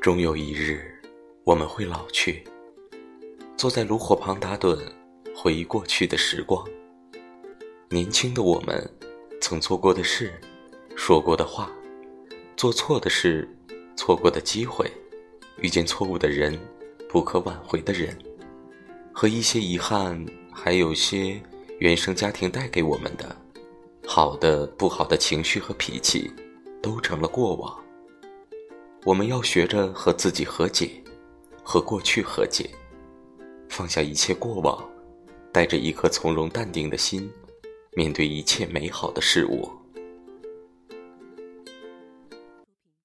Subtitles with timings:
[0.00, 0.80] 终有一日，
[1.44, 2.42] 我们会老去，
[3.54, 4.78] 坐在炉火旁打盹，
[5.36, 6.66] 回忆过去的时光。
[7.90, 8.90] 年轻的我们，
[9.42, 10.32] 曾做过的事，
[10.96, 11.70] 说过的话，
[12.56, 13.46] 做错的事，
[13.94, 14.90] 错过的机会，
[15.58, 16.58] 遇见错误的人，
[17.06, 18.16] 不可挽回的人，
[19.12, 21.38] 和一些遗憾，还有些
[21.78, 23.36] 原生家庭带给我们的，
[24.06, 26.32] 好的、不好的情绪和脾气，
[26.80, 27.78] 都成了过往。
[29.04, 30.90] 我们要学着和自己和解，
[31.62, 32.68] 和过去和解，
[33.68, 34.78] 放下一切过往，
[35.50, 37.32] 带着一颗从容淡定的心，
[37.92, 39.79] 面对一切美好的事物。